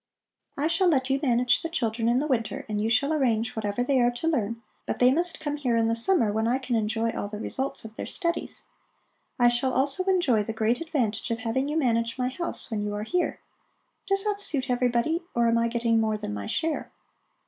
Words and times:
I 0.57 0.65
shall 0.65 0.87
let 0.87 1.11
you 1.11 1.19
manage 1.21 1.61
the 1.61 1.69
children 1.69 2.07
in 2.09 2.17
the 2.17 2.25
winter, 2.25 2.65
and 2.67 2.81
you 2.81 2.89
shall 2.89 3.13
arrange 3.13 3.55
whatever 3.55 3.83
they 3.83 4.01
are 4.01 4.09
to 4.09 4.27
learn, 4.27 4.59
but 4.87 4.97
they 4.97 5.13
must 5.13 5.39
come 5.39 5.57
here 5.57 5.75
in 5.77 5.87
the 5.89 5.95
summer 5.95 6.31
when 6.31 6.47
I 6.47 6.57
can 6.57 6.75
enjoy 6.75 7.11
all 7.11 7.27
the 7.27 7.37
results 7.37 7.85
of 7.85 7.95
their 7.97 8.07
studies. 8.07 8.63
I 9.37 9.47
shall 9.47 9.71
also 9.73 10.03
enjoy 10.05 10.41
the 10.41 10.53
great 10.53 10.81
advantage 10.81 11.29
of 11.29 11.37
having 11.37 11.67
you 11.67 11.77
manage 11.77 12.17
my 12.17 12.29
house 12.29 12.71
when 12.71 12.81
you 12.81 12.95
are 12.95 13.03
here. 13.03 13.41
Does 14.07 14.23
that 14.23 14.41
suit 14.41 14.71
everybody, 14.71 15.21
or 15.35 15.47
am 15.47 15.59
I 15.59 15.67
getting 15.67 15.99
more 16.01 16.17
than 16.17 16.33
my 16.33 16.47
share?" 16.47 16.91